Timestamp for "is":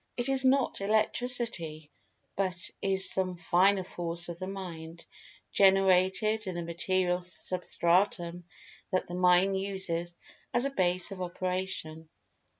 0.29-0.43, 2.81-3.07